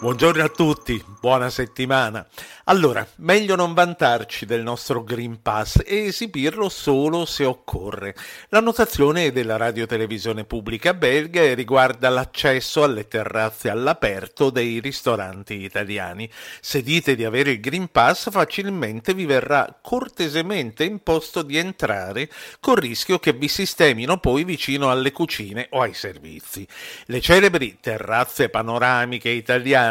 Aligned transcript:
Buongiorno 0.00 0.44
a 0.44 0.48
tutti, 0.48 1.02
buona 1.18 1.50
settimana. 1.50 2.24
Allora, 2.66 3.04
meglio 3.16 3.56
non 3.56 3.74
vantarci 3.74 4.46
del 4.46 4.62
nostro 4.62 5.02
Green 5.02 5.42
Pass 5.42 5.82
e 5.84 6.04
esibirlo 6.04 6.68
solo 6.68 7.24
se 7.24 7.44
occorre. 7.44 8.14
La 8.50 8.60
notazione 8.60 9.32
della 9.32 9.56
radiotelevisione 9.56 10.44
pubblica 10.44 10.94
belga 10.94 11.52
riguarda 11.54 12.10
l'accesso 12.10 12.84
alle 12.84 13.08
terrazze 13.08 13.70
all'aperto 13.70 14.50
dei 14.50 14.78
ristoranti 14.78 15.62
italiani. 15.62 16.30
Se 16.60 16.80
dite 16.82 17.16
di 17.16 17.24
avere 17.24 17.52
il 17.52 17.60
Green 17.60 17.88
Pass, 17.90 18.30
facilmente 18.30 19.14
vi 19.14 19.26
verrà 19.26 19.76
cortesemente 19.82 20.84
imposto 20.84 21.42
di 21.42 21.56
entrare, 21.56 22.30
col 22.60 22.76
rischio 22.76 23.18
che 23.18 23.32
vi 23.32 23.48
sistemino 23.48 24.18
poi 24.18 24.44
vicino 24.44 24.90
alle 24.90 25.10
cucine 25.10 25.66
o 25.70 25.80
ai 25.80 25.94
servizi. 25.94 26.64
Le 27.06 27.20
celebri 27.20 27.78
terrazze 27.80 28.48
panoramiche 28.48 29.30
italiane, 29.30 29.86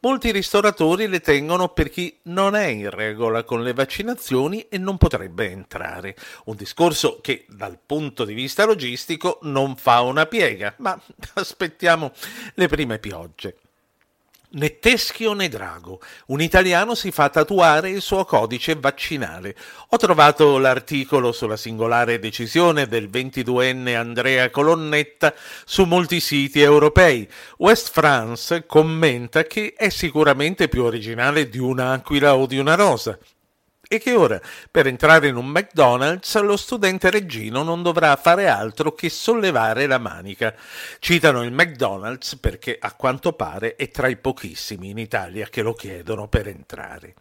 molti 0.00 0.30
ristoratori 0.30 1.06
le 1.08 1.20
tengono 1.20 1.68
per 1.68 1.90
chi 1.90 2.18
non 2.24 2.54
è 2.54 2.66
in 2.66 2.90
regola 2.90 3.44
con 3.44 3.62
le 3.62 3.72
vaccinazioni 3.72 4.66
e 4.68 4.78
non 4.78 4.98
potrebbe 4.98 5.50
entrare. 5.50 6.16
Un 6.46 6.56
discorso 6.56 7.20
che 7.20 7.44
dal 7.48 7.78
punto 7.84 8.24
di 8.24 8.34
vista 8.34 8.64
logistico 8.64 9.38
non 9.42 9.76
fa 9.76 10.00
una 10.00 10.26
piega, 10.26 10.74
ma 10.78 11.00
aspettiamo 11.34 12.12
le 12.54 12.68
prime 12.68 12.98
piogge. 12.98 13.56
Né 14.50 14.70
teschio 14.70 15.34
né 15.34 15.46
drago. 15.50 16.00
Un 16.28 16.40
italiano 16.40 16.94
si 16.94 17.10
fa 17.10 17.28
tatuare 17.28 17.90
il 17.90 18.00
suo 18.00 18.24
codice 18.24 18.76
vaccinale. 18.76 19.54
Ho 19.88 19.96
trovato 19.98 20.56
l'articolo 20.56 21.32
sulla 21.32 21.58
singolare 21.58 22.18
decisione 22.18 22.86
del 22.86 23.10
22enne 23.10 23.94
Andrea 23.94 24.48
Colonnetta 24.48 25.34
su 25.66 25.84
molti 25.84 26.18
siti 26.20 26.62
europei. 26.62 27.28
West 27.58 27.90
France 27.92 28.64
commenta 28.64 29.44
che 29.44 29.74
è 29.76 29.90
sicuramente 29.90 30.68
più 30.68 30.82
originale 30.82 31.50
di 31.50 31.58
un'aquila 31.58 32.34
o 32.34 32.46
di 32.46 32.56
una 32.56 32.74
rosa 32.74 33.18
e 33.86 33.98
che 33.98 34.14
ora 34.14 34.40
per 34.70 34.86
entrare 34.86 35.28
in 35.28 35.36
un 35.36 35.46
McDonald's 35.46 36.38
lo 36.40 36.56
studente 36.56 37.10
reggino 37.10 37.62
non 37.62 37.82
dovrà 37.82 38.14
fare 38.16 38.48
altro 38.48 38.92
che 38.92 39.08
sollevare 39.08 39.86
la 39.86 39.98
manica. 39.98 40.54
Citano 40.98 41.42
il 41.42 41.52
McDonald's 41.52 42.36
perché 42.36 42.76
a 42.78 42.92
quanto 42.94 43.32
pare 43.32 43.76
è 43.76 43.90
tra 43.90 44.08
i 44.08 44.16
pochissimi 44.16 44.90
in 44.90 44.98
Italia 44.98 45.48
che 45.48 45.62
lo 45.62 45.72
chiedono 45.72 46.28
per 46.28 46.48
entrare. 46.48 47.14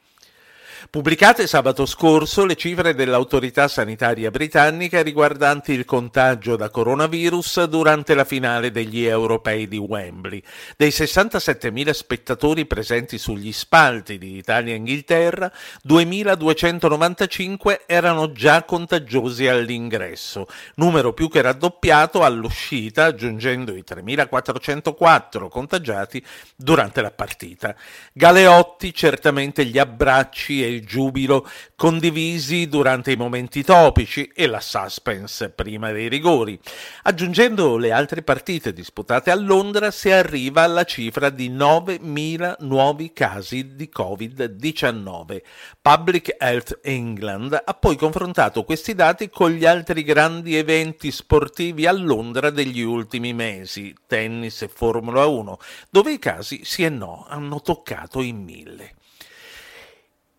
Pubblicate 0.91 1.47
sabato 1.47 1.87
scorso 1.87 2.45
le 2.45 2.55
cifre 2.55 2.93
dell'autorità 2.93 3.67
sanitaria 3.67 4.29
britannica 4.29 5.01
riguardanti 5.01 5.71
il 5.71 5.85
contagio 5.85 6.55
da 6.55 6.69
coronavirus 6.69 7.63
durante 7.63 8.13
la 8.13 8.23
finale 8.23 8.69
degli 8.69 9.03
europei 9.03 9.67
di 9.67 9.77
Wembley. 9.77 10.41
Dei 10.77 10.89
67.000 10.89 11.89
spettatori 11.89 12.67
presenti 12.67 13.17
sugli 13.17 13.51
spalti 13.51 14.19
di 14.19 14.37
Italia 14.37 14.73
e 14.73 14.77
Inghilterra, 14.77 15.51
2.295 15.87 17.81
erano 17.87 18.31
già 18.31 18.63
contagiosi 18.63 19.47
all'ingresso, 19.47 20.47
numero 20.75 21.11
più 21.11 21.27
che 21.27 21.41
raddoppiato 21.41 22.23
all'uscita, 22.23 23.05
aggiungendo 23.05 23.75
i 23.75 23.83
3.404 23.85 25.49
contagiati 25.49 26.23
durante 26.55 27.01
la 27.01 27.11
partita. 27.11 27.75
Galeotti 28.13 28.93
certamente 28.93 29.65
gli 29.65 29.79
abbracci 29.79 30.63
e 30.63 30.66
il 30.67 30.85
giubilo 30.85 31.47
condivisi 31.75 32.67
durante 32.67 33.11
i 33.11 33.15
momenti 33.15 33.63
topici 33.63 34.31
e 34.35 34.47
la 34.47 34.59
suspense 34.59 35.49
prima 35.49 35.91
dei 35.91 36.09
rigori. 36.09 36.59
Aggiungendo 37.03 37.77
le 37.77 37.91
altre 37.91 38.21
partite 38.21 38.73
disputate 38.73 39.31
a 39.31 39.35
Londra 39.35 39.91
si 39.91 40.11
arriva 40.11 40.61
alla 40.63 40.83
cifra 40.83 41.29
di 41.29 41.49
9.000 41.49 42.57
nuovi 42.59 43.13
casi 43.13 43.75
di 43.75 43.89
Covid-19. 43.95 45.41
Public 45.81 46.35
Health 46.37 46.79
England 46.83 47.61
ha 47.65 47.73
poi 47.73 47.95
confrontato 47.95 48.63
questi 48.63 48.93
dati 48.93 49.29
con 49.29 49.51
gli 49.51 49.65
altri 49.65 50.03
grandi 50.03 50.55
eventi 50.55 51.11
sportivi 51.11 51.85
a 51.85 51.91
Londra 51.91 52.49
degli 52.49 52.81
ultimi 52.81 53.33
mesi, 53.33 53.95
tennis 54.05 54.61
e 54.61 54.67
Formula 54.67 55.25
1, 55.25 55.57
dove 55.89 56.11
i 56.11 56.19
casi 56.19 56.61
sì 56.63 56.83
e 56.83 56.89
no 56.89 57.25
hanno 57.27 57.61
toccato 57.61 58.21
i 58.21 58.33
mille. 58.33 58.93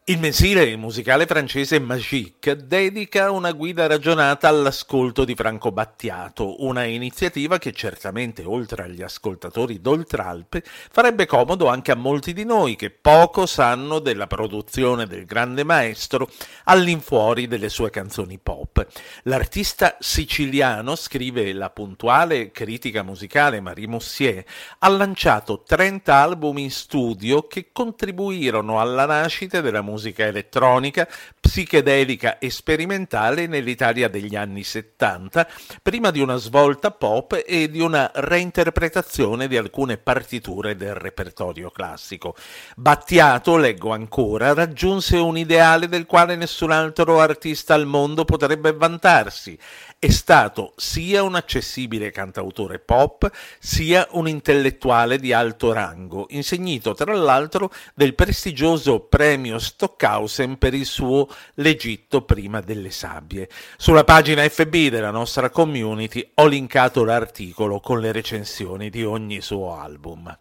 Il 0.08 0.18
mensile 0.20 0.74
musicale 0.76 1.26
francese 1.26 1.78
Magique 1.78 2.56
dedica 2.56 3.30
una 3.30 3.52
guida 3.52 3.86
ragionata 3.86 4.48
all'ascolto 4.48 5.26
di 5.26 5.34
Franco 5.34 5.70
Battiato, 5.70 6.64
una 6.64 6.84
iniziativa 6.84 7.58
che 7.58 7.72
certamente, 7.72 8.42
oltre 8.42 8.84
agli 8.84 9.02
ascoltatori 9.02 9.82
d'Oltralpe, 9.82 10.62
farebbe 10.64 11.26
comodo 11.26 11.66
anche 11.66 11.92
a 11.92 11.94
molti 11.94 12.32
di 12.32 12.46
noi 12.46 12.74
che 12.74 12.88
poco 12.88 13.44
sanno 13.44 13.98
della 13.98 14.26
produzione 14.26 15.06
del 15.06 15.26
grande 15.26 15.62
maestro 15.62 16.30
all'infuori 16.64 17.46
delle 17.46 17.68
sue 17.68 17.90
canzoni 17.90 18.38
pop. 18.42 18.86
L'artista 19.24 19.98
siciliano, 20.00 20.96
scrive 20.96 21.52
la 21.52 21.68
puntuale 21.68 22.50
critica 22.50 23.02
musicale 23.02 23.60
Marie 23.60 23.86
Mossier, 23.86 24.42
ha 24.78 24.88
lanciato 24.88 25.64
30 25.66 26.14
album 26.14 26.56
in 26.56 26.70
studio 26.70 27.46
che 27.46 27.68
contribuirono 27.72 28.80
alla 28.80 29.04
nascita 29.04 29.60
della 29.60 29.82
musica 29.82 29.96
musica 29.98 30.24
elettronica, 30.24 31.08
psichedelica 31.40 32.38
e 32.38 32.50
sperimentale 32.50 33.48
nell'Italia 33.48 34.08
degli 34.08 34.36
anni 34.36 34.62
70, 34.62 35.48
prima 35.82 36.12
di 36.12 36.20
una 36.20 36.36
svolta 36.36 36.92
pop 36.92 37.42
e 37.44 37.68
di 37.68 37.80
una 37.80 38.08
reinterpretazione 38.14 39.48
di 39.48 39.56
alcune 39.56 39.96
partiture 39.96 40.76
del 40.76 40.94
repertorio 40.94 41.70
classico. 41.70 42.36
Battiato, 42.76 43.56
leggo 43.56 43.90
ancora, 43.90 44.54
raggiunse 44.54 45.16
un 45.16 45.36
ideale 45.36 45.88
del 45.88 46.06
quale 46.06 46.36
nessun 46.36 46.70
altro 46.70 47.18
artista 47.18 47.74
al 47.74 47.86
mondo 47.86 48.24
potrebbe 48.24 48.72
vantarsi 48.72 49.58
è 50.00 50.10
stato 50.10 50.74
sia 50.76 51.24
un 51.24 51.34
accessibile 51.34 52.12
cantautore 52.12 52.78
pop, 52.78 53.28
sia 53.58 54.06
un 54.12 54.28
intellettuale 54.28 55.18
di 55.18 55.32
alto 55.32 55.72
rango, 55.72 56.26
insegnito 56.30 56.94
tra 56.94 57.12
l'altro 57.12 57.72
del 57.94 58.14
prestigioso 58.14 59.00
premio 59.00 59.58
Stockhausen 59.88 60.58
per 60.58 60.74
il 60.74 60.84
suo 60.84 61.28
L'Egitto 61.54 62.22
prima 62.22 62.60
delle 62.60 62.90
sabbie. 62.90 63.48
Sulla 63.76 64.04
pagina 64.04 64.46
FB 64.46 64.88
della 64.88 65.10
nostra 65.10 65.50
community 65.50 66.30
ho 66.34 66.46
linkato 66.46 67.04
l'articolo 67.04 67.80
con 67.80 68.00
le 68.00 68.12
recensioni 68.12 68.90
di 68.90 69.04
ogni 69.04 69.40
suo 69.40 69.74
album 69.74 70.36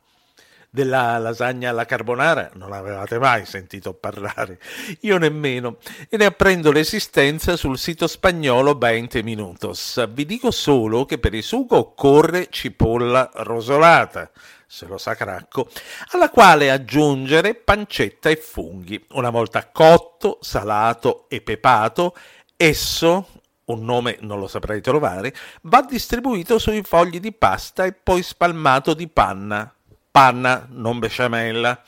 della 0.69 1.17
lasagna 1.17 1.71
alla 1.71 1.85
carbonara 1.85 2.51
non 2.53 2.71
avevate 2.71 3.17
mai 3.17 3.45
sentito 3.45 3.93
parlare, 3.93 4.59
io 5.01 5.17
nemmeno, 5.17 5.77
e 6.07 6.17
ne 6.17 6.25
apprendo 6.25 6.71
l'esistenza 6.71 7.55
sul 7.55 7.79
sito 7.79 8.05
spagnolo 8.05 8.77
20 8.77 9.23
Minutos. 9.23 10.07
Vi 10.09 10.25
dico 10.25 10.51
solo 10.51 11.05
che 11.05 11.17
per 11.17 11.33
il 11.33 11.41
sugo 11.41 11.77
occorre 11.77 12.49
cipolla 12.51 13.31
rosolata, 13.33 14.29
se 14.67 14.85
lo 14.85 14.97
sa 14.97 15.15
cracco, 15.15 15.69
alla 16.11 16.29
quale 16.29 16.69
aggiungere 16.69 17.55
pancetta 17.55 18.29
e 18.29 18.35
funghi. 18.35 19.03
Una 19.11 19.29
volta 19.29 19.69
cotto, 19.71 20.39
salato 20.41 21.25
e 21.29 21.41
pepato, 21.41 22.15
esso, 22.57 23.29
un 23.65 23.85
nome 23.85 24.17
non 24.21 24.39
lo 24.39 24.47
saprei 24.47 24.81
trovare, 24.81 25.33
va 25.61 25.81
distribuito 25.81 26.59
sui 26.59 26.83
fogli 26.83 27.19
di 27.19 27.31
pasta 27.31 27.85
e 27.85 27.93
poi 27.93 28.21
spalmato 28.21 28.93
di 28.93 29.07
panna, 29.07 29.73
panna, 30.11 30.67
non 30.69 30.99
besciamella. 30.99 31.81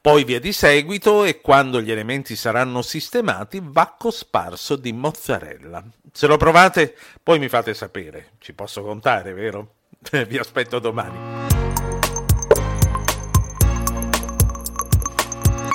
Poi 0.00 0.24
via 0.24 0.40
di 0.40 0.52
seguito 0.52 1.22
e 1.22 1.40
quando 1.40 1.80
gli 1.80 1.92
elementi 1.92 2.34
saranno 2.34 2.82
sistemati, 2.82 3.60
vacco 3.62 4.10
sparso 4.10 4.74
di 4.74 4.92
mozzarella. 4.92 5.84
Se 6.10 6.26
lo 6.26 6.36
provate, 6.36 6.96
poi 7.22 7.38
mi 7.38 7.48
fate 7.48 7.72
sapere. 7.72 8.30
Ci 8.38 8.52
posso 8.52 8.82
contare, 8.82 9.32
vero? 9.32 9.74
Vi 10.10 10.38
aspetto 10.38 10.80
domani. 10.80 11.51